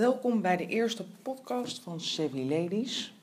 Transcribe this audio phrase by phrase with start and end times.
[0.00, 3.14] Welkom bij de eerste podcast van Savvy Ladies.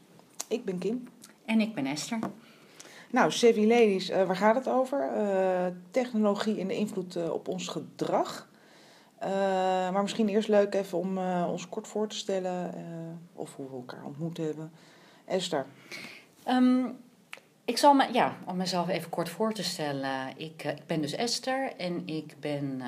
[0.48, 1.08] Ik ben Kim.
[1.46, 2.20] En ik ben Esther.
[3.12, 5.10] Nou, Savvy Ladies, uh, waar gaat het over?
[5.16, 8.50] Uh, technologie en de invloed uh, op ons gedrag.
[9.92, 11.18] maar misschien eerst leuk even om
[11.48, 12.74] ons kort voor te stellen
[13.34, 14.72] of hoe we elkaar ontmoet hebben.
[15.26, 15.66] Esther.
[16.48, 16.98] Um,
[17.66, 20.38] ik zal me, ja, om mezelf even kort voor te stellen.
[20.38, 22.82] Ik, ik ben dus Esther en ik ben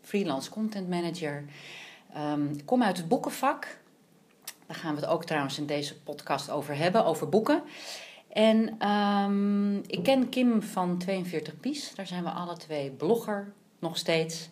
[0.00, 1.44] freelance content manager.
[2.16, 3.78] Um, ik kom uit het boekenvak.
[4.66, 7.62] Daar gaan we het ook trouwens in deze podcast over hebben, over boeken.
[8.32, 11.94] En um, ik ken Kim van 42 Pies.
[11.94, 14.48] Daar zijn we alle twee blogger, nog steeds.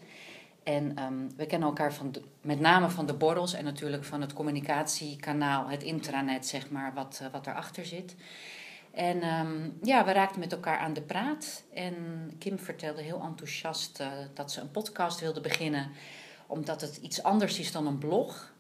[0.63, 4.33] En um, we kennen elkaar van met name van de borrels en natuurlijk van het
[4.33, 8.17] communicatiekanaal, het intranet, zeg maar, wat, uh, wat erachter zit.
[8.91, 9.21] En
[9.83, 11.63] ja, we raakten met elkaar aan de praat.
[11.75, 11.95] En
[12.39, 15.91] Kim vertelde heel enthousiast uh, dat ze een podcast wilde beginnen,
[16.51, 18.53] omdat het iets anders is dan een blog.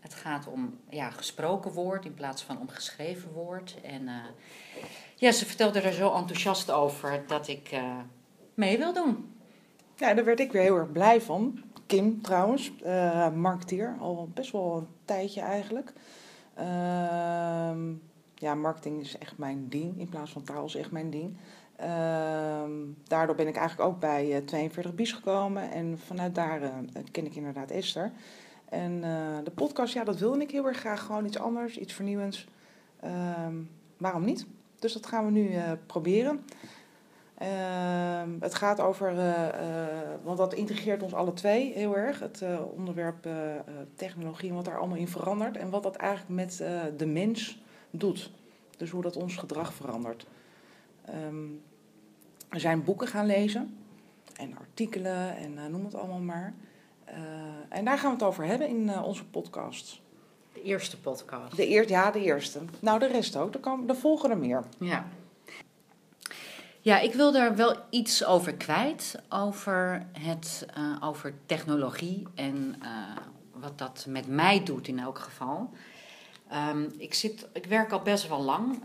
[0.00, 3.76] Het gaat om ja, gesproken woord in plaats van om geschreven woord.
[3.82, 4.14] En uh,
[5.14, 7.98] ja, ze vertelde er zo enthousiast over dat ik uh,
[8.54, 9.34] mee wil doen.
[9.96, 11.62] Ja, daar werd ik weer heel erg blij van.
[11.86, 15.92] Kim trouwens, uh, marketeer, al best wel een tijdje eigenlijk.
[16.54, 17.92] Ehm,
[18.34, 21.36] ja, marketing is echt mijn ding, in plaats van taal is echt mijn ding.
[21.76, 22.70] Ehm,
[23.04, 26.60] daardoor ben ik eigenlijk ook bij 42 Bies gekomen en vanuit daar
[27.10, 28.12] ken ik inderdaad Esther.
[28.68, 31.02] En uh, de podcast, ja, dat wilde ik heel erg graag.
[31.02, 32.46] Gewoon iets anders, iets vernieuwends.
[33.04, 34.46] Um, waarom niet?
[34.78, 35.50] Dus dat gaan we nu
[35.86, 36.44] proberen.
[37.42, 39.14] Uh, het gaat over,
[40.22, 42.18] want dat integreert ons alle twee heel erg.
[42.18, 42.44] Het
[42.76, 43.28] onderwerp
[43.94, 45.56] technologie en wat daar allemaal in verandert.
[45.56, 46.64] En wat dat eigenlijk met
[46.96, 48.30] de mens doet.
[48.76, 50.26] Dus hoe dat ons gedrag verandert.
[51.14, 51.62] Um,
[52.48, 53.76] we zijn boeken gaan lezen.
[54.36, 56.54] En artikelen en noem het allemaal maar.
[57.08, 57.14] Uh,
[57.68, 60.00] en daar gaan we het over hebben in uh, onze podcast.
[60.52, 61.56] De eerste podcast.
[61.56, 62.60] De eer, ja, de eerste.
[62.80, 63.54] Nou, de rest ook.
[63.54, 64.64] Er, kan, er volgen er meer.
[64.78, 65.06] Ja.
[66.80, 69.22] Ja, ik wil daar wel iets over kwijt.
[69.28, 70.66] Over, het,
[71.00, 72.74] over technologie en
[73.52, 75.70] wat dat met mij doet in elk geval.
[76.70, 78.82] Um, ik, zit, ik werk al best wel lang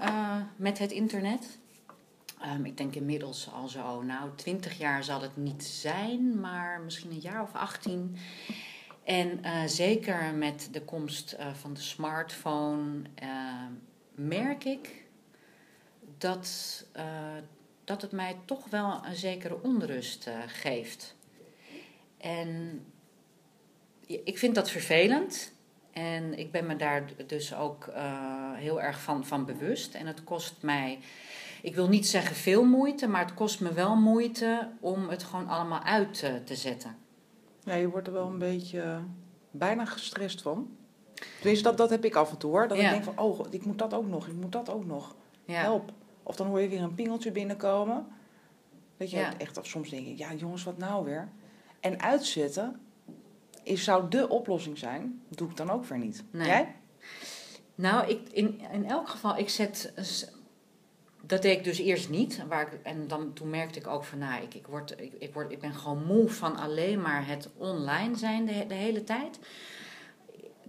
[0.56, 1.60] met het internet.
[2.46, 7.12] Um, ik denk inmiddels al zo, nou, twintig jaar zal het niet zijn, maar misschien
[7.12, 8.18] een jaar of 18.
[9.04, 13.66] En uh, zeker met de komst uh, van de smartphone uh,
[14.16, 15.04] merk ik
[16.18, 16.86] dat,
[17.84, 21.16] dat het mij toch wel een zekere onrust geeft.
[22.18, 22.80] En
[24.06, 25.54] ik vind dat vervelend.
[25.92, 27.92] En ik ben me daar dus ook
[28.56, 29.94] heel erg van, van bewust.
[29.94, 31.00] En het kost mij
[31.62, 35.48] ik wil niet zeggen veel moeite, maar het kost me wel moeite om het gewoon
[35.48, 36.98] allemaal uit te, te zetten.
[37.64, 39.02] Ja, je wordt er wel een beetje
[39.52, 40.76] bijna gestrest van.
[41.42, 42.68] Dus dat, dat heb ik af en toe hoor.
[42.68, 42.84] Dat ja.
[42.84, 45.16] ik denk van, oh, ik moet dat ook nog, ik moet dat ook nog.
[45.46, 45.62] Ja.
[45.62, 45.92] Help.
[46.24, 48.08] Of dan hoor je weer een pingeltje binnenkomen.
[48.98, 49.38] Weet je, ja.
[49.38, 51.30] echt, of soms denk ik, ja jongens, wat nou weer?
[51.80, 52.80] En uitzetten
[53.64, 55.22] is, zou de oplossing zijn.
[55.30, 56.24] doe ik dan ook weer niet.
[56.32, 56.48] Nee.
[56.48, 56.76] Jij?
[57.76, 59.94] Nou, ik, in, in elk geval, ik zet
[61.32, 62.44] dat deed ik dus eerst niet.
[62.48, 65.60] Waar en dan, toen merkte ik ook van, nou, ik, ik, word, ik, word, ik
[65.60, 69.40] ben gewoon moe van alleen maar het online zijn de, hele tijd.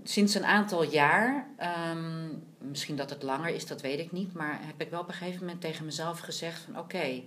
[0.02, 1.48] Sinds een aantal jaar,
[1.90, 4.32] um, misschien dat het langer is, dat weet ik niet.
[4.32, 7.24] Maar heb ik wel op een gegeven moment tegen mezelf gezegd van, oké, okay,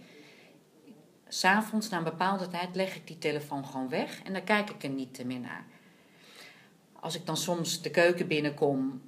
[1.27, 4.21] s'avonds na een bepaalde tijd leg ik die telefoon gewoon weg.
[4.23, 5.65] En dan kijk ik er niet meer naar.
[6.99, 9.01] Als ik dan soms de keuken binnenkom,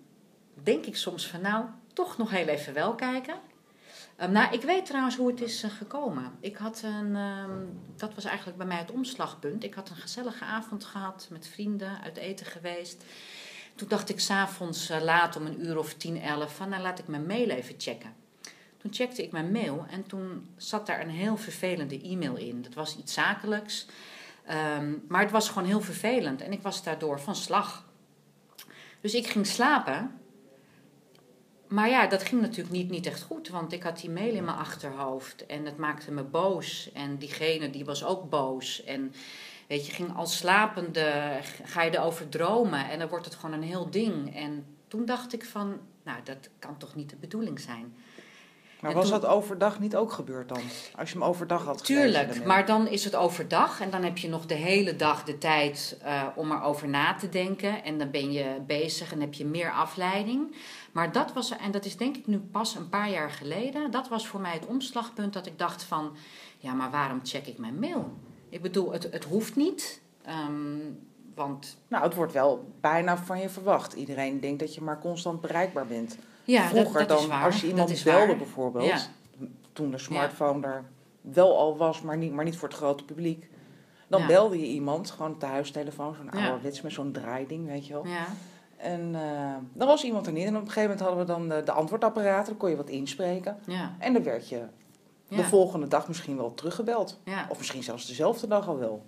[0.63, 3.55] denk ik soms van, nou, toch nog heel even wel kijken.
[4.21, 6.31] Um, nou, ik weet trouwens hoe het is uh, gekomen.
[6.39, 9.63] Ik had een, um, dat was eigenlijk bij mij het omslagpunt.
[9.63, 13.03] Ik had een gezellige avond gehad met vrienden, uit eten geweest.
[13.75, 16.99] Toen dacht ik s'avonds uh, laat om een uur of tien, elf van, nou laat
[16.99, 18.15] ik mijn mail even checken.
[18.77, 22.61] Toen checkte ik mijn mail en toen zat daar een heel vervelende e-mail in.
[22.61, 23.85] Dat was iets zakelijks,
[24.77, 27.85] um, maar het was gewoon heel vervelend en ik was daardoor van slag.
[29.01, 30.19] Dus ik ging slapen
[31.67, 34.45] maar ja, dat ging natuurlijk niet, niet echt goed, want ik had die mail in
[34.45, 36.91] mijn achterhoofd en het maakte me boos.
[36.93, 38.83] En diegene die was ook boos.
[38.83, 39.13] En
[39.67, 43.67] weet je, ging als slapende, ga je erover dromen en dan wordt het gewoon een
[43.67, 44.35] heel ding.
[44.35, 47.95] En toen dacht ik van, nou, dat kan toch niet de bedoeling zijn.
[48.81, 50.61] Maar was dat overdag niet ook gebeurd dan?
[50.95, 51.85] Als je hem overdag had?
[51.85, 55.37] Tuurlijk, maar dan is het overdag en dan heb je nog de hele dag de
[55.37, 57.83] tijd uh, om erover na te denken.
[57.83, 60.55] En dan ben je bezig en heb je meer afleiding.
[60.91, 64.07] Maar dat was, en dat is denk ik nu pas een paar jaar geleden, dat
[64.07, 66.15] was voor mij het omslagpunt dat ik dacht van,
[66.57, 68.11] ja, maar waarom check ik mijn mail?
[68.49, 70.01] Ik bedoel, het, het hoeft niet.
[70.49, 70.99] Um,
[71.35, 73.93] Want Nou, het wordt wel bijna van je verwacht.
[73.93, 76.17] Iedereen denkt dat je maar constant bereikbaar bent.
[76.47, 78.97] Ja, Vroeger dat, dat dan, als je dat iemand is belde bijvoorbeeld, Ja.
[79.73, 80.83] toen de smartphone er
[81.21, 83.49] wel al was, maar niet, maar niet voor het grote publiek.
[84.07, 87.93] Dan belde je iemand, gewoon op de huistelefoon, zo'n ouderwets met zo'n draaiding, weet je
[87.93, 88.05] wel.
[88.07, 88.25] Ja,
[88.77, 90.45] En eh, dan was iemand er niet.
[90.45, 92.89] En op een gegeven moment hadden we dan de, de antwoordapparaten, dan kon je wat
[92.89, 93.57] inspreken.
[93.65, 94.61] ja, En dan werd je
[95.29, 97.19] de ja, volgende dag misschien wel teruggebeld.
[97.23, 97.45] ja.
[97.49, 99.05] Of misschien zelfs dezelfde dag al wel.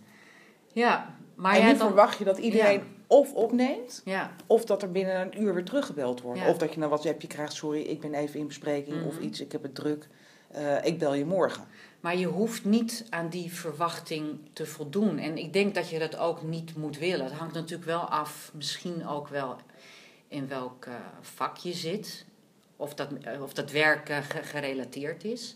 [0.74, 1.16] ja.
[1.36, 5.22] Maar en nu dan, verwacht je dat iedereen of opneemt, ja, of dat er binnen
[5.22, 6.40] een uur weer teruggebeld wordt.
[6.40, 6.50] Ja.
[6.50, 9.06] Of dat je een WhatsAppje krijgt, sorry, ik ben even in bespreking.
[9.06, 9.24] Of Mhm.
[9.24, 10.08] iets, ik heb het druk,
[10.48, 11.68] eh, ik bel je morgen.
[12.00, 15.18] maar je hoeft niet aan die verwachting te voldoen.
[15.18, 17.26] En ik denk dat je dat ook niet moet willen.
[17.26, 19.56] Het hangt natuurlijk wel af, misschien ook wel
[20.28, 22.26] in welk eh, vak je zit.
[22.76, 25.56] Of dat, eh, of dat werk ge- gerelateerd is.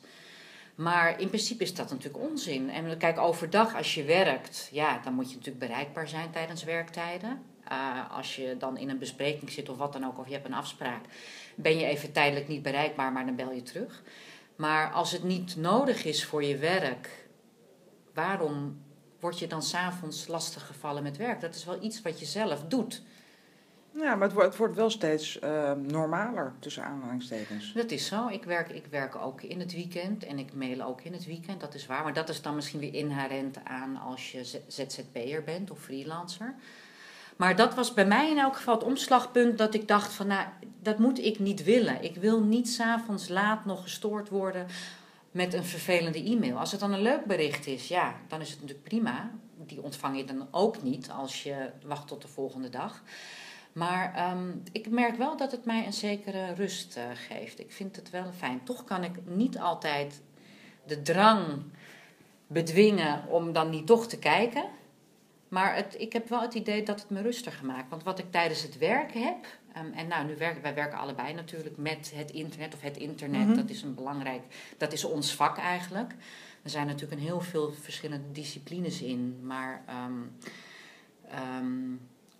[0.76, 2.70] Maar in principe is dat natuurlijk onzin.
[2.70, 7.42] En kijk, overdag als je werkt, ja, dan moet je natuurlijk bereikbaar zijn tijdens werktijden.
[7.68, 10.46] Eh, als je dan in een bespreking zit of wat dan ook, of je hebt
[10.46, 11.06] een afspraak,
[11.56, 14.04] ben je even tijdelijk niet bereikbaar, maar dan bel je terug.
[14.56, 17.28] Maar als het niet nodig is voor je werk,
[18.14, 18.84] waarom
[19.20, 21.42] word je dan s'avonds lastiggevallen met werk?
[21.42, 23.02] Dat is wel iets wat je zelf doet.
[23.96, 27.74] Ja, maar het wordt, het wordt wel steeds eh, normaler, tussen aanhalingstekens.
[27.74, 28.28] Dat is zo.
[28.28, 31.60] Ik werk, ik werk ook in het weekend en ik mail ook in het weekend,
[31.60, 32.04] dat is waar.
[32.04, 36.56] Maar dat is dan misschien weer inherent aan als je ZZP'er bent of freelancer.
[37.36, 40.48] Maar dat was bij mij in elk geval het omslagpunt dat ik dacht van, nou,
[40.82, 42.04] dat moet ik niet willen.
[42.04, 44.68] Ik wil niet s'avonds laat nog gestoord worden
[45.32, 46.58] met een vervelende e-mail.
[46.58, 49.32] Als het dan een leuk bericht is, ja, dan is het natuurlijk prima.
[49.58, 53.02] Die ontvang je dan ook niet als je wacht tot de volgende dag.
[53.74, 57.60] Maar ehm, ik merk wel dat het mij een zekere rust eh, geeft.
[57.60, 58.64] Ik vind het wel fijn.
[58.64, 60.22] Toch kan ik niet altijd
[60.86, 61.64] de drang
[62.48, 64.66] bedwingen om dan niet toch te kijken.
[65.48, 67.90] Maar het, ik heb wel het idee dat het me rustiger maakt.
[67.90, 69.46] Want wat ik tijdens het werk heb.
[69.74, 72.74] ehm, en nou, nu werken wij werken allebei natuurlijk met het internet.
[72.74, 73.56] Of het internet, Mhm.
[73.56, 74.42] dat is een belangrijk.
[74.78, 76.12] Dat is ons vak eigenlijk.
[76.64, 79.40] Er zijn natuurlijk een heel veel verschillende disciplines in.
[79.46, 80.22] Maar ehm,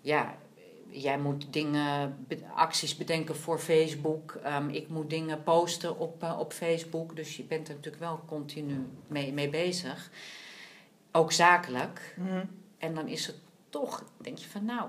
[0.00, 0.36] ja,
[0.90, 4.38] jij moet dingen, acties bedenken voor Facebook.
[4.42, 7.16] Ehm, ik moet dingen posten op, eh, op Facebook.
[7.16, 10.10] Dus je bent er natuurlijk wel continu mee, mee bezig.
[11.12, 12.14] Ook zakelijk.
[12.18, 12.44] Mhm.
[12.78, 13.36] En dan is het
[13.68, 14.88] toch, denk je van nou,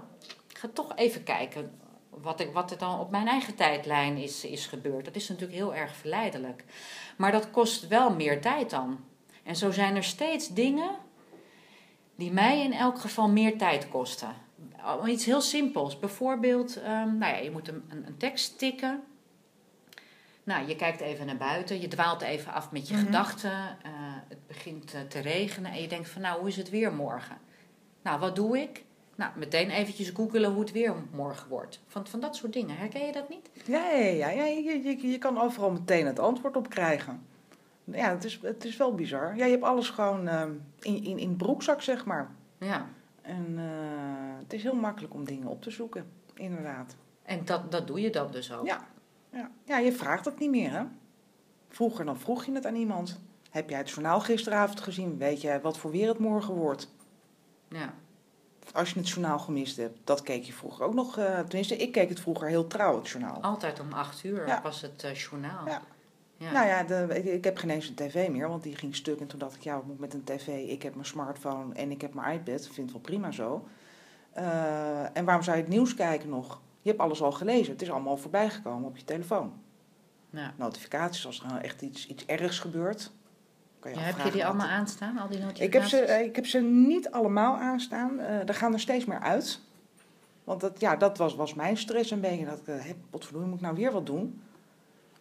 [0.49, 1.71] ik ga toch even kijken
[2.09, 5.05] wat, ik, wat er dan op mijn eigen tijdlijn is, is gebeurd.
[5.05, 6.63] Dat is natuurlijk heel erg verleidelijk.
[7.17, 8.99] Maar dat kost wel meer tijd dan.
[9.43, 10.91] En zo zijn er steeds dingen
[12.15, 14.44] die mij in elk geval meer tijd kosten.
[14.85, 15.99] Oh, Iets heel simpels.
[15.99, 19.03] Bijvoorbeeld, ehm, nou ja, je moet een, een, een tekst tikken.
[20.43, 23.05] Nou, je kijkt even naar buiten, je dwaalt even af met je Mhm.
[23.05, 23.51] gedachten.
[23.51, 23.91] eh,
[24.29, 27.37] het begint eh, te regenen en je denkt van, nou, hoe is het weer morgen?
[28.01, 28.83] Nou, wat doe ik?
[29.15, 31.79] Nou, meteen eventjes googelen hoe het weer morgen wordt.
[31.87, 32.77] Van, van dat soort dingen.
[32.77, 33.49] Herken je dat niet?
[33.65, 37.25] Ja, ja, ja, ja je, je, je kan overal meteen het antwoord op krijgen.
[37.83, 39.35] Ja, het is, het is wel bizar.
[39.35, 42.31] Ja, je hebt alles gewoon ehm, in, in, in broekzak, zeg maar.
[42.59, 42.87] Ja.
[43.25, 46.95] En eh, het is heel makkelijk om dingen op te zoeken, inderdaad.
[47.23, 48.65] En dat, dat doe je dan dus ook.
[48.65, 48.87] Ja.
[49.31, 49.49] Ja.
[49.63, 50.83] ja, je vraagt het niet meer, hè?
[51.69, 53.19] Vroeger dan vroeg je het aan iemand.
[53.49, 55.17] Heb jij het journaal gisteravond gezien?
[55.17, 56.93] Weet jij wat voor weer het morgen wordt?
[57.67, 57.93] Ja.
[58.73, 59.99] Als je het journaal gemist hebt.
[60.03, 61.17] Dat keek je vroeger ook nog.
[61.17, 63.41] eh, tenminste, ik keek het vroeger heel trouw, het journaal.
[63.41, 64.61] Altijd om acht uur Ja.
[64.61, 65.65] was het eh, journaal.
[65.67, 65.81] Ja.
[66.45, 66.51] Ja.
[66.51, 69.19] Nou ja, de, ik, ik heb geen eens een tv meer, want die ging stuk.
[69.19, 70.47] En toen dacht ik, ja, wat moet met een tv?
[70.47, 72.65] Ik heb mijn smartphone en ik heb mijn iPad.
[72.65, 73.67] Ik vind het wel prima zo.
[74.31, 76.61] Eh, en waarom zou je het nieuws kijken nog?
[76.81, 77.73] Je hebt alles al gelezen.
[77.73, 79.53] Het is allemaal voorbij gekomen op je telefoon.
[80.29, 80.53] Ja.
[80.55, 83.11] Notificaties, als er nou echt iets, iets ergs gebeurt.
[83.79, 85.65] Kan je Ja, heb je die allemaal aanstaan, al die notificaties?
[85.65, 88.19] Ik heb, ze, eh, ik heb ze niet allemaal aanstaan.
[88.19, 89.59] Eh er gaan er steeds meer uit.
[90.43, 92.45] Want dat, ja, dat was, was mijn stress een beetje.
[92.45, 94.41] Dat ik, uh, potverdorie, moet ik nou weer wat doen?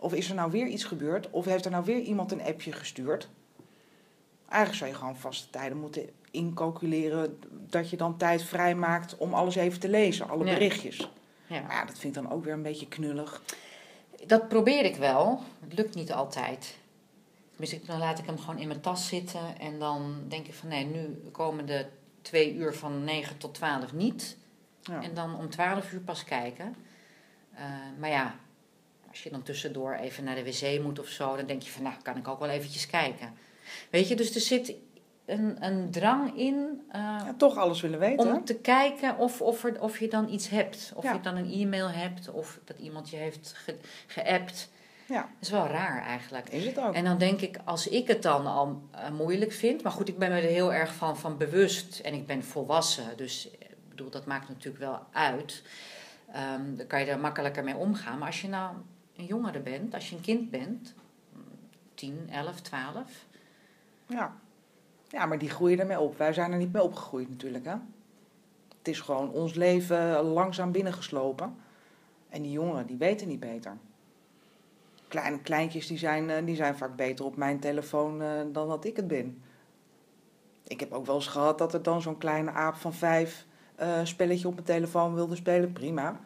[0.04, 1.30] Of is er nou weer iets gebeurd?
[1.30, 3.28] Of heeft er nou weer iemand een appje gestuurd?
[4.48, 7.38] Eigenlijk zou je gewoon vaste tijden moeten incalculeren...
[7.50, 10.28] dat je dan tijd vrijmaakt om alles even te lezen.
[10.28, 11.10] Alle berichtjes.
[11.46, 11.60] Ja.
[11.60, 13.42] Maar ja, dat vind ik dan ook weer een beetje knullig.
[14.26, 15.40] Dat probeer ik wel.
[15.60, 16.76] Het lukt niet altijd.
[17.56, 19.58] Dus dan laat ik hem gewoon in mijn tas zitten.
[19.58, 21.86] En dan denk ik van nee, nu komen de
[22.22, 24.36] twee uur van 9 tot 12 niet.
[24.80, 25.02] Ja.
[25.02, 26.76] En dan om 12 uur pas kijken.
[27.54, 27.64] Eh,
[27.98, 28.34] maar ja,
[29.14, 31.82] als je dan tussendoor even naar de wc moet of zo, dan denk je van
[31.82, 33.32] nou, kan ik ook wel eventjes kijken.
[33.90, 34.74] Weet je, dus er zit
[35.24, 38.34] een, een drang in eh, Ja, toch alles willen weten.
[38.34, 40.92] om te kijken of, of, er, of je dan iets hebt.
[40.94, 41.12] Of Ja.
[41.12, 44.70] je dan een e-mail hebt, of dat iemand je heeft ge, geappt.
[45.08, 45.20] Ja.
[45.20, 46.48] Dat is wel raar eigenlijk.
[46.48, 46.94] Is het ook.
[46.94, 50.18] En dan denk ik, als ik het dan al eh, moeilijk vind, maar goed, ik
[50.18, 54.10] ben me er heel erg van, van bewust en ik ben volwassen, dus eh, bedoel,
[54.10, 55.62] dat maakt natuurlijk wel uit.
[56.58, 58.18] Um, dan kan je er makkelijker mee omgaan.
[58.18, 58.76] Maar als je nou
[59.16, 60.94] een jongere bent, als je een kind bent,
[61.94, 63.26] 10, 11, 12.
[64.06, 64.36] Ja.
[65.08, 66.18] ja, maar die groeien ermee op.
[66.18, 67.64] Wij zijn er niet mee opgegroeid natuurlijk.
[67.64, 67.74] Hè?
[68.78, 71.56] Het is gewoon ons leven langzaam binnengeslopen.
[72.28, 73.76] En die jongeren, die weten niet beter.
[75.08, 78.84] Kleine kleintjes, die zijn, eh, die zijn vaak beter op mijn telefoon uh, dan dat
[78.84, 79.42] ik het ben.
[80.66, 83.46] Ik heb ook wel eens gehad dat er dan zo'n kleine aap van vijf
[83.80, 85.72] uh, spelletje op mijn telefoon wilde spelen.
[85.72, 86.20] Prima.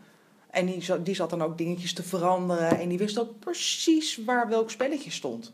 [0.50, 2.78] En die, die zat dan ook dingetjes te veranderen.
[2.78, 5.52] En die wist ook precies waar welk spelletje stond.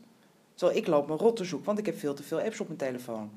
[0.54, 2.66] Terwijl ik loop mijn rot te zoeken, want ik heb veel te veel apps op
[2.66, 3.30] mijn telefoon.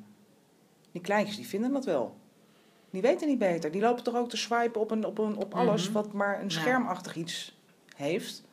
[0.91, 2.15] Die kleintjes, die vinden dat wel.
[2.89, 3.71] Die weten niet beter.
[3.71, 5.93] Die lopen toch ook te swipen op, een, op, een, op alles mhm.
[5.93, 7.57] wat maar een schermachtig iets
[7.95, 8.43] heeft.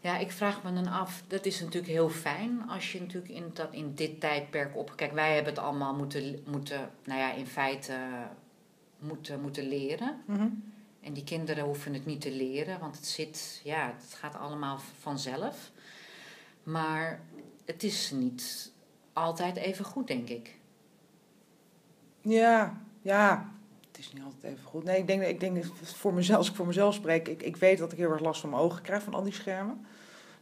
[0.00, 3.50] Ja, ik vraag me dan af, dat is natuurlijk heel fijn als je natuurlijk in,
[3.52, 4.92] dat, in dit tijdperk op...
[4.96, 7.96] Kijk, wij hebben het allemaal moeten, moeten nou ja, in feite
[8.98, 10.22] moeten, moeten leren.
[10.26, 10.46] Mhm.
[11.04, 14.78] En die kinderen hoeven het niet te leren, want het zit, ja, het gaat allemaal
[15.00, 15.70] vanzelf.
[16.62, 17.20] Maar
[17.64, 18.72] het is niet
[19.12, 20.56] altijd even goed, denk ik.
[22.20, 23.52] Ja, ja.
[23.86, 24.84] Het is niet altijd even goed.
[24.84, 27.78] Nee, ik denk, ik denk voor mezelf, als ik voor mezelf spreek, ik, ik weet
[27.78, 29.86] dat ik heel erg last van mijn ogen krijg van al die schermen.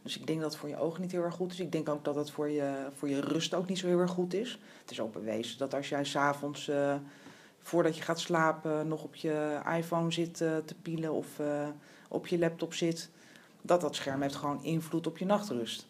[0.01, 1.59] Dus ik denk dat het voor je ogen niet heel erg goed is.
[1.59, 4.11] Ik denk ook dat het voor je, voor je rust ook niet zo heel erg
[4.11, 4.59] goed is.
[4.81, 6.95] Het is ook bewezen dat als jij s'avonds, uh,
[7.63, 11.67] voordat je gaat slapen, nog op je iPhone zit uh, te pielen of uh,
[12.09, 13.09] op je laptop zit,
[13.61, 15.87] dat dat scherm heeft gewoon invloed op je nachtrust.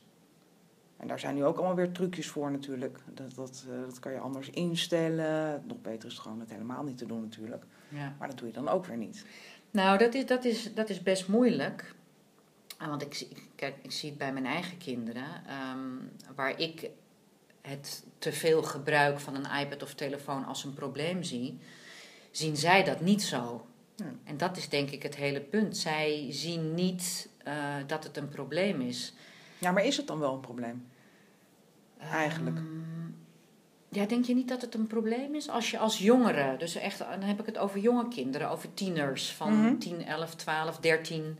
[0.98, 3.00] En daar zijn nu ook allemaal weer trucjes voor natuurlijk.
[3.13, 5.63] Dat, dat, uh, dat kan je anders instellen.
[5.68, 7.63] Nog beter is het gewoon het helemaal niet te doen natuurlijk.
[7.89, 8.15] Ja.
[8.20, 9.25] Maar dat doe je dan ook weer niet.
[9.72, 11.96] Nou, dat is, dat is, dat is best moeilijk.
[12.77, 15.25] Want ik, kijk, ik zie het bij mijn eigen kinderen.
[15.75, 16.89] Um, waar ik
[17.67, 21.60] het te veel gebruik van een iPad of telefoon als een probleem zie,
[22.32, 23.65] zien zij dat niet zo.
[24.24, 25.77] En dat is denk ik het hele punt.
[25.77, 29.13] Zij zien niet uh, dat het een probleem is.
[29.58, 30.88] Ja, maar is het dan wel een probleem?
[32.00, 32.58] Eigenlijk.
[32.58, 33.15] Um,
[33.89, 35.50] ja, denk je niet dat het een probleem is?
[35.50, 39.32] Als je als jongere, dus echt, dan heb ik het over jonge kinderen, over tieners
[39.32, 41.38] van 10, 11, 12, 13,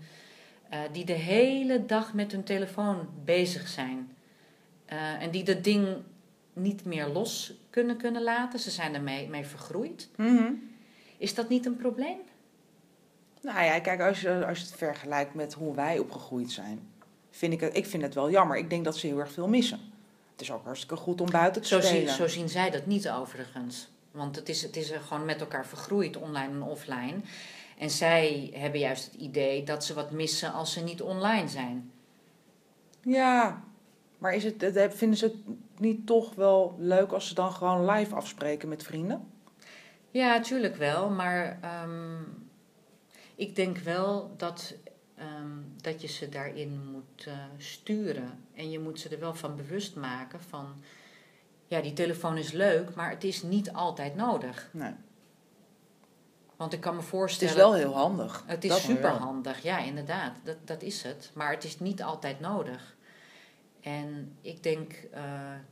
[0.74, 4.15] uh, die de hele dag met hun telefoon bezig zijn.
[4.94, 5.88] Uh, en die dat ding
[6.53, 8.60] niet meer los kunnen, kunnen laten.
[8.60, 10.10] Ze zijn ermee mee vergroeid.
[10.15, 10.72] Mm -hmm.
[11.17, 12.17] Is dat niet een probleem?
[13.41, 16.88] Nou ja, kijk, als je, als je het vergelijkt met hoe wij opgegroeid zijn,
[17.29, 18.57] vind ik het, ik vind het wel jammer.
[18.57, 19.79] Ik denk dat ze heel erg veel missen.
[20.31, 22.07] Het is ook hartstikke goed om buiten te zo spelen.
[22.07, 23.88] Zien, zo zien zij dat niet overigens.
[24.12, 27.15] Want het is, het is gewoon met elkaar vergroeid, online en offline.
[27.77, 31.91] En zij hebben juist het idee dat ze wat missen als ze niet online zijn.
[33.01, 33.63] Ja,
[34.24, 35.36] maar is het, vinden ze het
[35.77, 39.27] niet toch wel leuk als ze dan gewoon live afspreken met vrienden?
[40.12, 41.10] Ja, natuurlijk wel.
[41.10, 42.48] Maar um,
[43.36, 44.75] ik denk wel dat
[45.24, 48.46] Ehm, dat je ze daarin moet uh, sturen.
[48.56, 50.84] En je moet ze er wel van bewust maken van,
[51.68, 54.70] ja, die telefoon is leuk, maar het is niet altijd nodig.
[54.72, 54.94] Nee.
[56.56, 57.53] Want ik kan me voorstellen.
[57.53, 58.44] Het is wel heel handig.
[58.48, 60.36] Het is super handig, ja, inderdaad.
[60.44, 61.32] Dat, dat is het.
[61.34, 62.96] Maar het is niet altijd nodig.
[63.84, 65.20] En ik denk uh,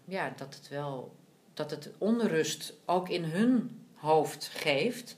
[0.05, 1.15] ja, dat het wel
[1.53, 5.15] dat het onrust ook in hun hoofd geeft.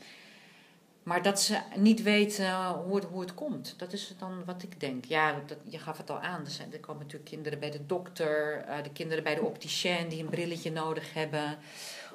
[1.04, 3.74] Maar dat ze niet weten hoe het, hoe het komt.
[3.78, 5.06] Dat is dan wat ik denk.
[5.06, 6.46] Ja, dat, je gaf het al aan.
[6.46, 8.66] Er, zijn, er komen natuurlijk kinderen bij de dokter.
[8.68, 11.58] Uh, de kinderen bij de opticien die een brilletje nodig hebben.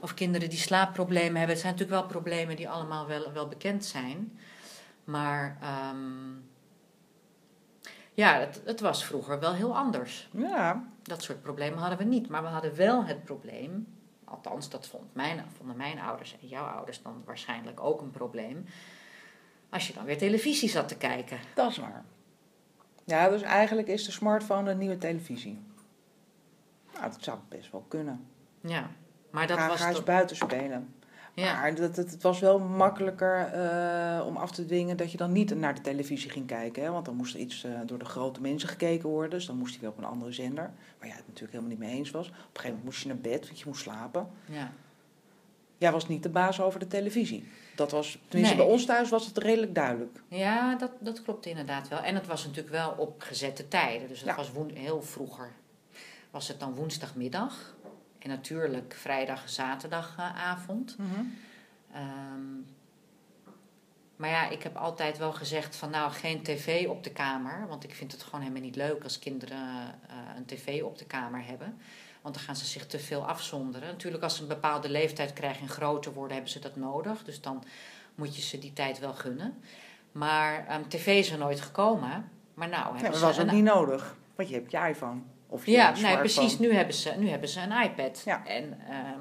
[0.00, 1.56] Of kinderen die slaapproblemen hebben.
[1.56, 4.38] Het zijn natuurlijk wel problemen die allemaal wel, wel bekend zijn.
[5.04, 5.58] Maar
[5.92, 6.48] um,
[8.18, 10.28] ja, het, het was vroeger wel heel anders.
[10.32, 10.84] Ja.
[11.02, 12.28] Dat soort problemen hadden we niet.
[12.28, 13.86] Maar we hadden wel het probleem
[14.24, 18.66] Althans, dat vond mijn, vonden mijn ouders en jouw ouders dan waarschijnlijk ook een probleem.
[19.70, 21.38] Als je dan weer televisie zat te kijken.
[21.54, 22.04] Dat is waar.
[23.04, 25.58] Ja, dus eigenlijk is de smartphone een nieuwe televisie.
[26.94, 28.26] Nou, dat zou best wel kunnen.
[28.60, 28.90] Ja,
[29.30, 29.80] maar dat ga, was...
[29.80, 30.94] Ga eens buiten spelen.
[31.38, 31.60] Ja.
[31.60, 35.32] Maar dat, het, het was wel makkelijker uh, om af te dwingen dat je dan
[35.32, 36.82] niet naar de televisie ging kijken.
[36.82, 36.90] Hè?
[36.90, 39.30] Want dan moest er iets uh, door de grote mensen gekeken worden.
[39.30, 40.70] Dus dan moest hij weer op een andere zender.
[40.98, 42.28] Waar jij het natuurlijk helemaal niet mee eens was.
[42.28, 44.28] Op een gegeven moment moest je naar bed, want je moest slapen.
[44.44, 44.72] Ja.
[45.78, 47.48] Jij was niet de baas over de televisie.
[47.76, 48.64] Dat was, tenminste nee.
[48.64, 50.22] bij ons thuis was het redelijk duidelijk.
[50.28, 52.00] Ja, dat, dat klopt inderdaad wel.
[52.00, 54.08] En het was natuurlijk wel op gezette tijden.
[54.08, 54.36] Dus het ja.
[54.36, 55.52] was heel vroeger.
[56.30, 57.76] Was het dan woensdagmiddag
[58.18, 60.96] en natuurlijk vrijdag, zaterdagavond.
[60.98, 61.34] Mm
[61.96, 62.66] um,
[64.16, 67.66] maar ja, ik heb altijd wel gezegd van nou geen tv op de kamer.
[67.68, 69.58] Want ik vind het gewoon helemaal niet leuk als kinderen
[70.10, 71.78] uh, een tv op de kamer hebben.
[72.22, 73.88] Want dan gaan ze zich te veel afzonderen.
[73.88, 77.24] Natuurlijk als ze een bepaalde leeftijd krijgen en groter worden, hebben ze dat nodig.
[77.24, 77.64] Dus dan
[78.14, 79.58] moet je ze die tijd wel gunnen.
[80.12, 82.30] Maar ehm, tv is er nooit gekomen.
[82.54, 84.16] Maar nou Ja, hebben dat ze was ook een- niet nodig.
[84.34, 85.20] Want je hebt je iPhone.
[85.50, 86.58] Of je Ja, nee, precies.
[86.58, 88.22] Nu hebben ze, nu hebben ze een iPad.
[88.24, 88.46] Ja.
[88.46, 89.20] En ehm,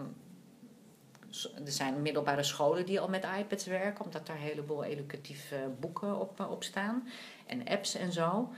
[1.65, 6.19] er zijn middelbare scholen die al met iPads werken, omdat daar een heleboel educatieve boeken
[6.19, 7.07] op, eh, op staan.
[7.45, 8.49] En apps en zo.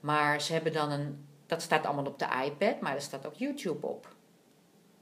[0.00, 1.26] Maar ze hebben dan een.
[1.46, 4.14] Dat staat allemaal op de iPad, maar er staat ook YouTube op.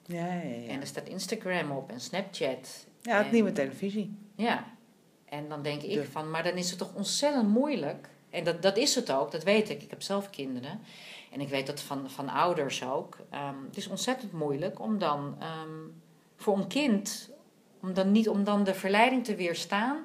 [0.07, 0.69] Ja, ja, ja.
[0.69, 2.87] En er staat Instagram op en Snapchat.
[3.03, 4.19] ja, het en- nieuwe televisie.
[4.37, 4.65] Ja.
[5.25, 8.09] En dan denk ik De- van, maar dan is het toch ontzettend moeilijk.
[8.31, 9.83] En dat, dat is het ook, dat weet ik.
[9.83, 10.81] Ik heb zelf kinderen.
[11.37, 13.17] En ik weet dat van, van ouders ook.
[13.31, 15.89] Ehm, het is ontzettend moeilijk om dan ehm,
[16.37, 17.31] voor een kind,
[17.81, 20.05] om dan niet om dan de verleiding te weerstaan.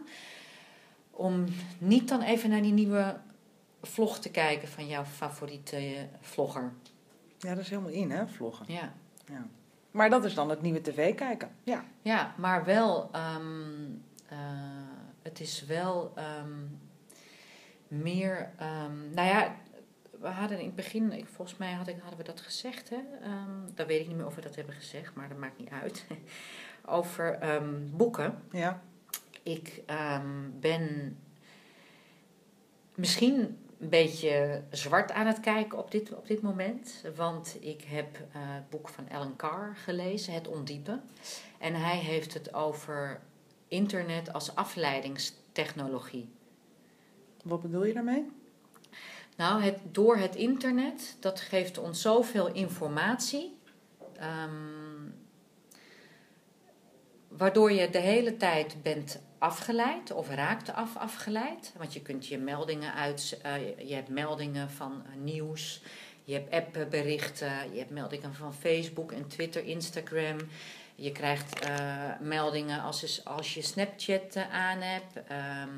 [1.12, 1.46] Om
[1.78, 3.20] niet dan even naar die nieuwe
[3.82, 6.74] vlog te kijken van jouw favoriete eh, vlogger.
[7.38, 8.66] Ja, dat is helemaal in, hè, vloggen.
[8.68, 8.94] Ja.
[9.26, 9.48] Ja.
[9.92, 11.52] Maar dat is dan het nieuwe tv kijken.
[11.64, 11.84] Ja.
[12.02, 13.86] Ja, maar wel, ehm,
[14.28, 14.38] eh,
[15.22, 16.14] het is wel
[17.88, 18.52] meer,
[19.14, 19.56] nou ja,
[20.22, 22.98] we hadden in het begin, volgens mij had ik, hadden we dat gezegd, hè?
[23.74, 26.06] Dan weet ik niet meer of we dat hebben gezegd, maar dat maakt niet uit.
[26.86, 28.42] Over ehm, boeken.
[28.52, 28.82] Ja.
[29.44, 31.18] Ik ehm, ben
[32.96, 37.04] misschien een beetje zwart aan het kijken op dit, op dit moment.
[37.16, 41.04] Want ik heb eh, het boek van Alan Carr gelezen, Het Ondiepen.
[41.60, 43.22] En hij heeft het over
[43.68, 46.30] internet als afleidingstechnologie.
[47.44, 48.41] Wat bedoel je daarmee?
[49.38, 53.60] Nou, het, door het internet, dat geeft ons zoveel informatie.
[54.18, 55.10] ehm,
[57.28, 61.74] waardoor je de hele tijd bent afgeleid of raakt af afgeleid.
[61.78, 65.82] Want je kunt je meldingen uit, eh, je hebt meldingen van eh, nieuws,
[66.24, 70.38] je hebt appberichten, je hebt meldingen van Facebook en Twitter, Instagram.
[71.02, 75.28] Je krijgt eh, meldingen als, je- als je Snapchat eh, aan hebt.
[75.28, 75.70] Ehm,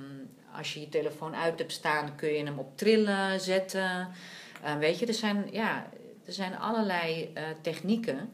[0.57, 4.07] als je je telefoon uit hebt staan, kun je hem op trillen zetten.
[4.63, 5.85] Eh, weet je, er zijn, ja,
[6.25, 8.33] er zijn allerlei eh, technieken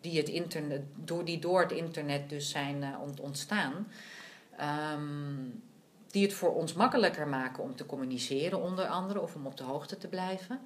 [0.00, 3.88] die, het internet, door, die door het internet dus zijn ont- ontstaan.
[4.56, 5.34] Ehm,
[6.10, 9.64] die het voor ons makkelijker maken om te communiceren, onder andere, of om op de
[9.64, 10.60] hoogte te blijven.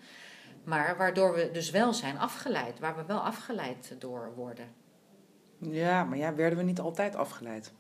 [0.65, 4.80] Maar waardoor we dus wel zijn afgeleid, waar we wel afgeleid door worden.
[5.61, 7.73] Ja, maar ja, werden we niet altijd afgeleid?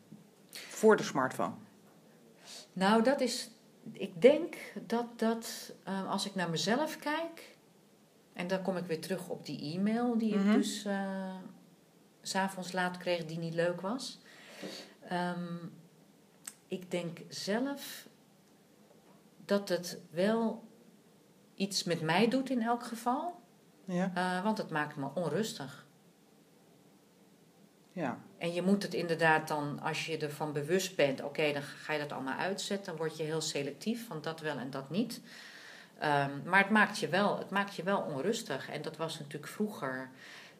[0.50, 1.52] Voor de smartphone.
[2.72, 3.50] Nou, dat is.
[3.92, 7.56] Ik denk dat dat, eh, als ik naar mezelf kijk.
[8.32, 10.48] En dan kom ik weer terug op die e-mail die Mhm.
[10.50, 11.34] ik dus eh,
[12.22, 14.20] s s'avonds laat kreeg, die niet leuk was.
[15.08, 15.56] Ehm,
[16.66, 18.06] ik denk zelf
[19.44, 20.64] dat het wel
[21.54, 23.38] iets met mij doet in elk geval.
[23.84, 24.10] Ja.
[24.14, 25.86] eh, want het maakt me onrustig.
[27.92, 28.18] Ja.
[28.38, 31.98] En je moet het inderdaad dan, als je ervan bewust bent, oké, dan ga je
[31.98, 32.86] dat allemaal uitzetten.
[32.86, 35.20] Dan word je heel selectief van dat wel en dat niet.
[35.98, 38.70] Ehm, maar het maakt, je wel, het maakt je wel onrustig.
[38.70, 40.10] En dat was natuurlijk vroeger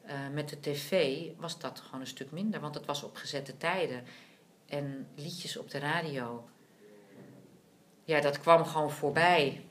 [0.02, 2.60] eh, met de tv, was dat gewoon een stuk minder.
[2.60, 4.04] Want het was op gezette tijden.
[4.66, 6.48] En liedjes op de radio.
[8.04, 9.64] Ja, dat kwam gewoon voorbij.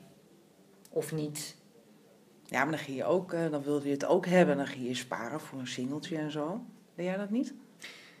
[0.90, 1.56] Of niet.
[2.44, 4.56] Ja, maar dan ging je ook, eh, dan wilde je het ook hebben.
[4.56, 6.64] Dan ging je sparen voor een singeltje en zo.
[7.00, 7.54] Deed jij dat niet?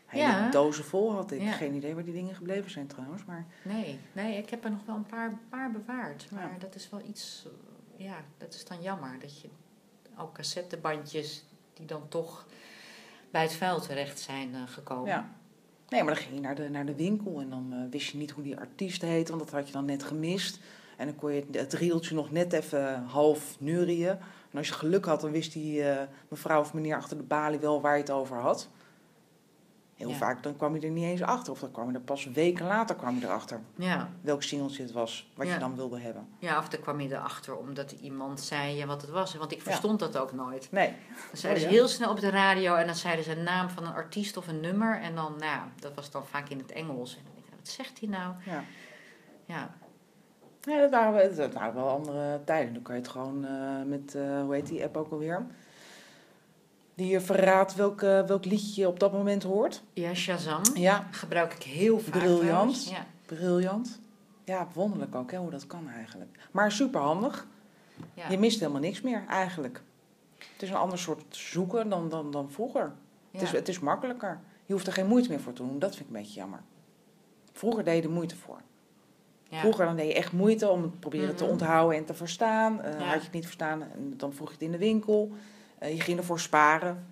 [0.06, 0.50] Hele Ja.
[0.50, 1.40] dozen vol had ik.
[1.40, 1.52] Ja.
[1.52, 3.24] Geen idee waar die dingen gebleven zijn trouwens.
[3.24, 6.26] Maar Nee, nee, ik heb er nog wel een paar, paar bewaard.
[6.30, 6.36] Ja.
[6.36, 7.46] Maar dat is wel iets,
[7.96, 9.18] ja, dat is dan jammer.
[9.20, 9.48] Dat je
[10.18, 12.46] ook cassettebandjes die dan toch
[13.30, 15.08] bij het vuil terecht zijn eh, gekomen.
[15.08, 15.30] ja.
[15.88, 18.18] Nee, maar dan ging je naar de, naar de winkel en dan eh, wist je
[18.18, 20.58] niet hoe die artiest heet, want dat had je dan net gemist.
[20.96, 24.18] En dan kon je het, het rieltje nog net even half neurien.
[24.50, 27.58] En als je geluk had, dan wist die eh, mevrouw of meneer achter de balie
[27.58, 28.68] wel waar je het over had.
[29.94, 30.14] Heel Ja.
[30.16, 31.52] vaak dan kwam je er niet eens achter.
[31.52, 33.60] Of dan kwam je er pas weken later kwam je erachter.
[33.74, 35.52] Ja, Welk singeltje het was, wat Ja.
[35.52, 36.28] je dan wilde hebben.
[36.38, 39.34] ja, of dan kwam je erachter omdat iemand zei wat het was.
[39.34, 40.68] Want ik verstond dat ook nooit.
[40.72, 40.88] Nee.
[40.88, 40.96] Dan
[41.36, 41.80] zeiden Oh, ze ja.
[41.80, 44.48] heel snel op de radio en dan zeiden ze een naam van een artiest of
[44.48, 45.00] een nummer.
[45.00, 47.16] En dan, nou dat was dan vaak in het Engels.
[47.16, 48.34] En dan denk ik, wat zegt hij nou?
[48.46, 48.64] Ja.
[49.46, 49.74] Ja,
[50.60, 52.72] Ja, dat waren, wel- dat waren wel andere tijden.
[52.74, 55.46] Dan kan je het gewoon eh, met, eh, hoe heet die app ook alweer?
[56.94, 59.82] Die je verraadt welk, welk liedje je op dat moment hoort.
[59.92, 62.12] ja Shazam Ja, gebruik ik heel vaak.
[62.12, 62.88] Briljant.
[62.90, 63.06] Ja.
[63.26, 64.00] briljant.
[64.44, 66.38] Ja, wonderlijk ook hè, hoe dat kan eigenlijk.
[66.50, 67.46] Maar super handig.
[68.14, 68.28] Ja.
[68.30, 69.82] Je mist helemaal niks meer eigenlijk.
[70.52, 72.92] Het is een ander soort zoeken dan, dan, dan vroeger.
[73.30, 73.56] Het, is, Ja.
[73.56, 74.40] het is makkelijker.
[74.66, 75.78] Je hoeft er geen moeite meer voor te doen.
[75.78, 76.60] Dat vind ik een beetje jammer.
[77.52, 78.60] Vroeger deed je er moeite voor.
[79.50, 79.60] Ja.
[79.60, 81.52] Vroeger dan deed je echt moeite om het proberen te Mhm.
[81.52, 82.80] onthouden en te verstaan.
[82.82, 83.04] Eh, Ja.
[83.04, 85.30] Had je het niet verstaan, en dan vroeg je het in de winkel.
[85.78, 87.06] Eh, je ging ervoor sparen,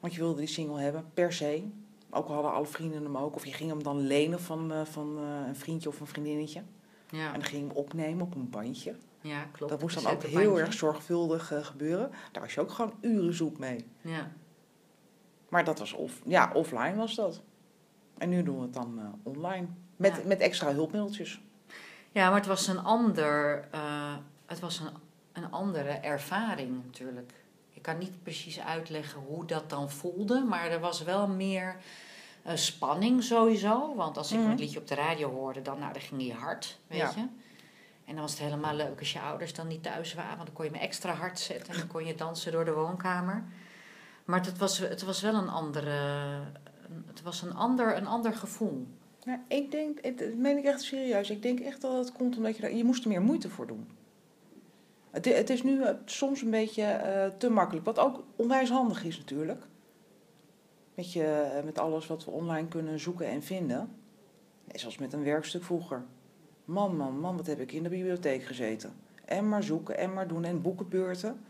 [0.00, 1.62] want je wilde die single hebben, per se.
[2.10, 3.34] Ook al hadden alle vrienden hem ook.
[3.34, 6.62] Of je ging hem dan lenen van, eh, van een vriendje of een vriendinnetje.
[7.10, 8.94] Ja, En dan ging je hem opnemen op een bandje.
[9.20, 9.72] ja klopt.
[9.72, 10.60] Dat moest dan ook heel bandje.
[10.62, 12.10] erg zorgvuldig gebeuren.
[12.32, 13.84] Daar was je ook gewoon uren zoek mee.
[14.00, 14.30] Ja.
[15.48, 17.40] Maar dat was off, ja, offline was dat.
[18.18, 19.66] En nu doen we het dan online.
[19.96, 20.22] Met, Ja.
[20.26, 21.42] met extra hulpmiddeltjes.
[22.18, 23.64] Ja, maar het was een ander...
[23.70, 24.14] eh,
[24.46, 24.88] het was een,
[25.32, 27.32] een andere ervaring natuurlijk.
[27.70, 31.76] Ik kan niet precies uitleggen hoe dat dan voelde, maar er was wel meer
[32.42, 33.94] eh, spanning sowieso.
[33.94, 34.50] Want als ik Mhm.
[34.50, 37.12] een liedje op de radio hoorde, dan, nou, dan ging die hard, weet Ja.
[37.16, 37.26] je.
[38.04, 40.54] En dan was het helemaal leuk als je ouders dan niet thuis waren, want dan
[40.54, 43.44] kon je me extra hard zetten en dan kon je dansen door de woonkamer.
[44.24, 46.00] Maar het was, het was wel een andere,
[47.06, 48.86] het was een ander, een ander gevoel.
[49.28, 51.30] Nou, ik denk, het- dat meen ik echt serieus.
[51.30, 53.66] Ik denk echt dat het komt omdat je daar, je moest er meer moeite voor
[53.66, 53.88] doen.
[55.10, 57.84] Het, het is nu eh, soms een beetje eh, te makkelijk.
[57.86, 59.62] Wat ook onwijs handig is natuurlijk.
[60.94, 63.90] Met, je, eh, met alles wat we online kunnen zoeken en vinden.
[64.64, 66.04] Net zoals met een werkstuk vroeger.
[66.64, 68.92] Man, man, man, wat heb ik in de bibliotheek gezeten.
[69.24, 70.44] En maar zoeken en maar doen.
[70.44, 71.40] En boekenbeurten.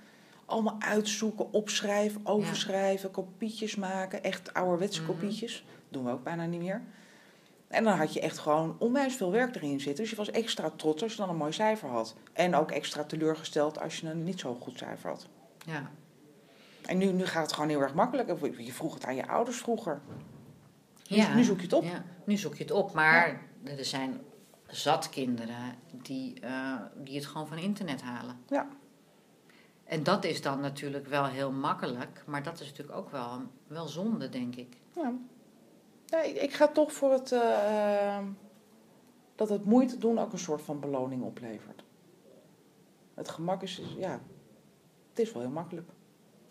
[0.44, 4.22] Allemaal uitzoeken, opschrijven, overschrijven, kopietjes maken.
[4.22, 5.10] Echt ouderwetse Mhm.
[5.10, 5.64] kopietjes.
[5.88, 6.82] doen we ook bijna niet meer.
[7.68, 10.02] En dan had je echt gewoon onwijs veel werk erin zitten.
[10.02, 12.16] Dus je was extra trots als je dan een mooi cijfer had.
[12.32, 15.28] En ook extra teleurgesteld als je een niet zo goed cijfer had.
[15.66, 15.90] Ja,
[16.82, 18.56] En nu, nu gaat het gewoon heel erg makkelijk.
[18.58, 20.00] Je vroeg het aan je ouders vroeger.
[21.02, 21.34] Ja.
[21.34, 21.84] nu zoek je het op.
[21.84, 24.20] Ja, nu zoek je het op, maar er zijn
[24.66, 28.36] zat kinderen die, eh, die het gewoon van internet halen.
[28.48, 28.68] Ja.
[29.84, 33.86] En dat is dan natuurlijk wel heel makkelijk, maar dat is natuurlijk ook wel, wel
[33.86, 34.76] zonde, denk ik.
[34.94, 35.12] Ja.
[36.10, 38.18] Ja, ik, ik ga toch voor het, eh,
[39.34, 41.82] dat het moeite doen ook een soort van beloning oplevert.
[43.14, 44.20] Het gemak is, is- ja,
[45.10, 45.88] het is wel heel makkelijk.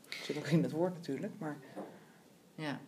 [0.10, 1.58] Het zit ook in het woord natuurlijk, maar
[2.56, 2.80] Ja,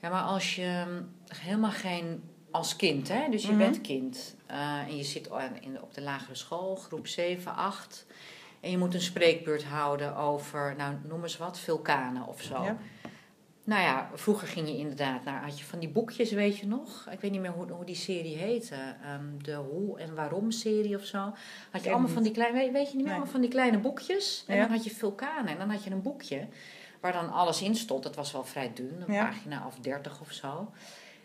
[0.00, 2.22] ja maar als je mm, helemaal geen.
[2.50, 3.28] Als kind, hè?
[3.30, 3.58] dus je Mhm.
[3.58, 8.06] bent kind eh, en je zit in, op de lagere school, groep 7, 8.
[8.60, 12.62] En je moet een spreekbeurt houden over, nou noem eens wat, vulkanen of zo.
[12.62, 12.76] ja.
[13.66, 17.06] Nou ja, vroeger ging je inderdaad naar, had je van die boekjes, weet je nog?
[17.10, 18.74] Ik weet niet meer hoe, hoe die serie heette.
[19.02, 21.18] Ehm, de Hoe en Waarom serie of zo.
[21.18, 21.34] Had
[21.72, 23.12] je Ken allemaal van die kleine, weet, weet je niet meer, Nee.
[23.12, 24.44] allemaal van die kleine boekjes.
[24.46, 24.62] En Ja.
[24.62, 26.46] dan had je vulkanen en dan had je een boekje
[27.00, 28.02] waar dan alles in stond.
[28.02, 29.24] Dat was wel vrij dun, een Ja.
[29.24, 30.70] pagina of dertig of zo.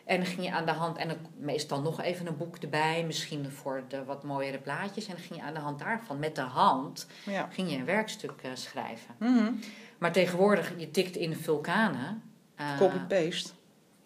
[0.06, 3.04] En dan ging je aan de hand, en dan meestal nog even een boek erbij,
[3.06, 5.08] misschien voor de wat mooiere plaatjes.
[5.08, 7.48] En dan ging je aan de hand daarvan, met de hand, ja.
[7.52, 9.16] ging je een werkstuk eh, schrijven.
[9.20, 9.52] Mhm.
[9.98, 12.22] Maar tegenwoordig, je tikt in vulkanen.
[12.62, 13.54] Eh, Copy-paste.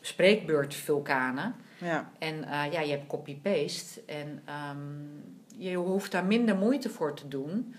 [0.01, 1.55] spreekbeurt vulkanen.
[1.77, 2.11] Ja.
[2.19, 4.01] En eh, ja, je hebt copy-paste.
[4.05, 4.77] En ehm,
[5.57, 7.75] je hoeft daar minder moeite voor te doen.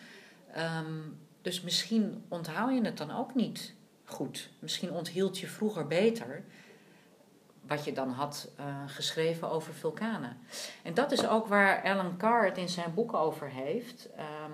[0.53, 1.01] Ehm,
[1.43, 4.51] dus misschien onthoud je het dan ook niet goed.
[4.59, 6.45] Misschien onthield je vroeger beter
[7.67, 10.37] wat je dan had eh, geschreven over vulkanen.
[10.83, 14.09] En dat is ook waar Alan Carr het in zijn boek over heeft.
[14.17, 14.53] Ehm,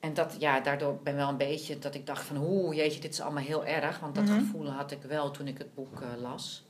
[0.00, 3.00] en dat, ja, daardoor ben ik wel een beetje dat ik dacht van, oeh, jeetje,
[3.00, 3.98] dit is allemaal heel erg.
[3.98, 4.38] Want dat Mhm.
[4.38, 6.64] gevoel had ik wel toen ik het boek eh, las.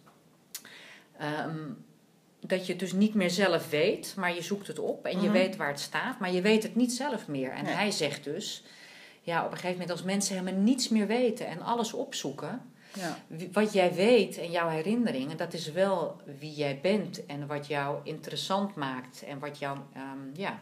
[1.18, 1.58] Ehm,
[2.40, 5.28] dat je het dus niet meer zelf weet, maar je zoekt het op en je
[5.28, 5.32] Mhm.
[5.32, 7.50] weet waar het staat, maar je weet het niet zelf meer.
[7.52, 7.74] En Nee.
[7.74, 8.64] hij zegt dus,
[9.20, 12.62] ja, op een gegeven moment als mensen helemaal niets meer weten en alles opzoeken,
[12.94, 13.16] Ja.
[13.52, 17.98] wat jij weet en jouw herinneringen, dat is wel wie jij bent en wat jou
[18.04, 20.58] interessant maakt en wat jou, ehm, ja,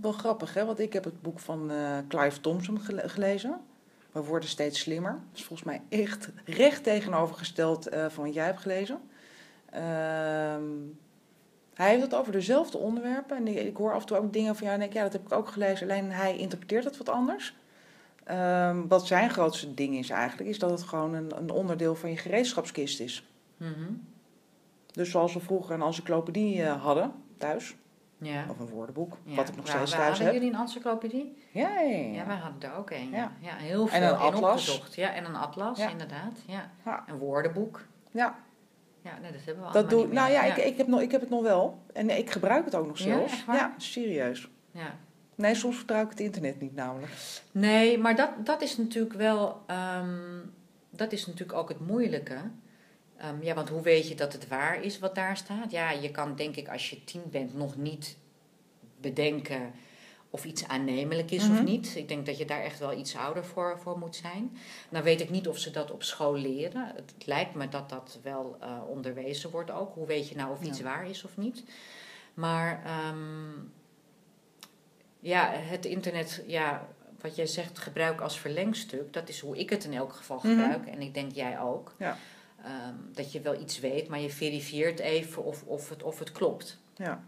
[0.00, 0.64] Wel grappig, hè?
[0.64, 3.60] Want ik heb het boek van eh, Clive Thompson gele- gelezen.
[4.12, 5.12] We worden steeds slimmer.
[5.12, 9.00] Dat is volgens mij echt recht tegenovergesteld eh, van wat jij hebt gelezen.
[9.70, 10.62] Ehm,
[11.74, 13.36] hij heeft het over dezelfde onderwerpen.
[13.36, 15.12] En ik, ik hoor af en toe ook dingen van, ja, en ik, ja, dat
[15.12, 15.90] heb ik ook gelezen.
[15.90, 17.54] Alleen hij interpreteert het wat anders.
[18.24, 22.10] Ehm, wat zijn grootste ding is eigenlijk, is dat het gewoon een, een onderdeel van
[22.10, 23.28] je gereedschapskist is.
[23.56, 23.92] mhm,
[24.92, 27.76] Dus zoals we vroeger een encyclopedie eh, hadden thuis,
[28.18, 28.44] ja.
[28.48, 30.34] of een woordenboek, Ja, wat ik nog steeds thuis hadden heb.
[30.34, 31.36] jullie een encyclopedie?
[31.50, 33.10] Ja, ja, wij hadden er ook een.
[33.10, 33.56] Ja, Ja.
[33.56, 34.68] heel En veel een in atlas.
[34.68, 34.94] opgezocht.
[34.94, 36.38] Ja, en een atlas, inderdaad.
[36.46, 37.04] Ja.
[37.06, 37.80] Een woordenboek.
[38.10, 38.36] Ja.
[39.02, 41.20] Ja, nee, dat hebben we Dat doe, nou ja, Ik, ik, heb nog, ik heb
[41.20, 41.78] het nog wel.
[41.92, 43.44] En ik gebruik het ook nog zelfs.
[43.46, 44.48] Ja, serieus.
[44.70, 44.94] Ja.
[45.34, 47.12] Nee, soms vertrouw ik het internet niet namelijk.
[47.52, 49.62] Nee, maar dat, dat is natuurlijk wel...
[49.66, 50.38] ehm,
[50.90, 52.36] dat is natuurlijk ook het moeilijke.
[53.24, 55.70] Ehm, ja, want hoe weet je dat het waar is wat daar staat?
[55.70, 58.16] Ja, je kan denk ik als je tien bent nog niet
[59.00, 59.72] bedenken
[60.30, 61.64] of iets aannemelijk is of Mhm.
[61.64, 61.96] niet.
[61.96, 64.56] Ik denk dat je daar echt wel iets ouder voor, voor moet zijn.
[64.88, 66.86] Nou weet ik niet of ze dat op school leren.
[66.94, 69.94] Het lijkt me dat dat wel eh, onderwezen wordt ook.
[69.94, 70.84] Hoe weet je nou of iets Ja.
[70.84, 71.62] waar is of niet?
[72.34, 73.50] Maar ehm,
[75.20, 76.88] ja, het internet, ja,
[77.20, 80.46] wat jij zegt, gebruik als verlengstuk, dat is hoe ik het in elk geval Mhm.
[80.48, 80.86] gebruik.
[80.86, 81.94] En ik denk jij ook.
[81.98, 82.16] Ja.
[82.64, 86.32] Ehm, dat je wel iets weet, maar je verifieert even of, of, het, of het
[86.32, 86.78] klopt.
[86.94, 87.24] Ja.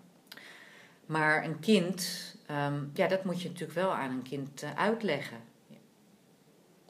[1.06, 5.36] Maar een kind, ehm, ja, dat moet je natuurlijk wel aan een kind eh, uitleggen.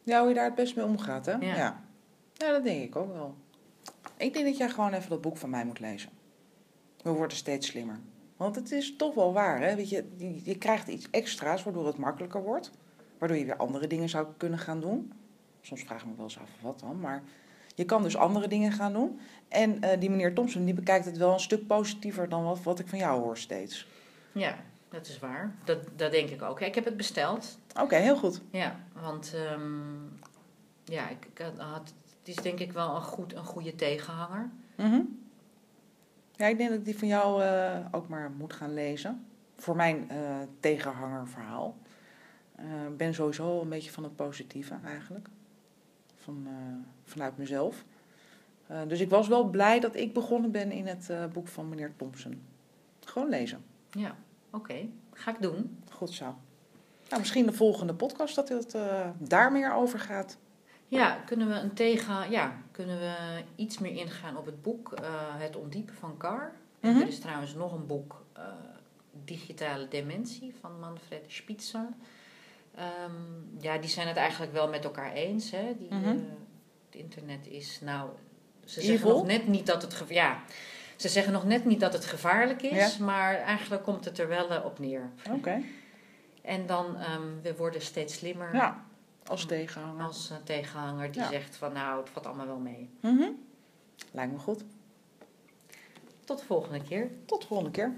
[0.03, 1.33] ja, hoe je daar het best mee omgaat, hè?
[1.33, 1.57] Ja.
[1.57, 1.85] ja.
[2.33, 3.35] Ja, dat denk ik ook wel.
[4.17, 6.11] Ik denk dat jij gewoon even dat boek van mij moet lezen.
[7.03, 8.01] We worden steeds slimmer.
[8.37, 9.77] Want het is toch wel waar, hè?
[9.77, 12.71] Weet je, je, je krijgt iets extra's waardoor het makkelijker wordt.
[13.19, 15.13] Waardoor je weer andere dingen zou kunnen gaan doen.
[15.61, 17.23] Soms vraag ik me wel eens af wat dan, maar
[17.77, 19.21] je kan dus andere dingen gaan doen.
[19.49, 22.79] En eh, die meneer Thompson, die bekijkt het wel een stuk positiever dan wat, wat
[22.79, 23.87] ik van jou hoor steeds.
[24.33, 24.57] Ja,
[24.89, 25.55] dat is waar.
[25.65, 26.61] Dat, dat denk ik ook.
[26.61, 27.59] Ik heb het besteld.
[27.81, 28.41] Oké, heel goed.
[28.51, 29.63] Ja, want ehm,
[30.85, 34.51] ja, ik, ik had, het is denk ik wel een, goed, een goede tegenhanger.
[34.75, 35.01] Mhm.
[36.33, 39.27] Ja, ik denk dat ik die van jou eh, ook maar moet gaan lezen.
[39.57, 40.19] Voor mijn eh
[40.61, 41.77] tegenhangerverhaal.
[42.91, 45.29] Ik ben sowieso een beetje van het positieve eigenlijk.
[46.27, 47.85] Van, eh, vanuit mezelf.
[48.67, 51.69] Eh, dus ik was wel blij dat ik begonnen ben in het eh, boek van
[51.69, 52.43] meneer Thompson.
[53.01, 53.65] Gewoon lezen.
[53.91, 54.17] Ja,
[54.51, 54.89] oké.
[55.13, 55.83] Ga ik doen.
[55.91, 56.25] Goed zo.
[57.09, 58.77] Nou, misschien de volgende podcast dat het
[59.19, 60.39] daar meer over gaat.
[60.89, 64.95] Ja, kunnen we een tegen, ja, kunnen we iets meer ingaan op het boek
[65.39, 66.53] Het ontdiepen van Car.
[66.81, 67.01] Mhm.
[67.01, 68.25] Er is trouwens nog een boek,
[69.25, 71.89] Digitale Dementie van Manfred Spitzer.
[72.77, 73.13] Ehm,
[73.61, 75.51] ja, die zijn het eigenlijk wel met elkaar eens.
[75.51, 75.75] Hè?
[75.79, 76.05] Die, Mhm.
[76.05, 76.11] eh,
[76.87, 78.11] het internet is nou,
[78.65, 80.43] ze zeggen nog net niet dat het ja,
[80.97, 84.51] ze zeggen nog net niet dat het gevaarlijk is, maar eigenlijk komt het er wel
[84.51, 85.11] eh, op neer.
[85.31, 85.63] Oké.
[86.43, 88.55] En dan, ehm, we worden steeds slimmer.
[88.55, 88.85] Ja,
[89.27, 90.05] als tegenhanger.
[90.07, 91.29] Als eh, tegenhanger die Ja.
[91.29, 92.91] zegt van nou, het valt allemaal wel mee.
[93.01, 93.29] Mhm.
[94.13, 94.65] Lijkt me goed.
[96.25, 97.11] Tot de volgende keer.
[97.27, 97.93] Tot de volgende keer.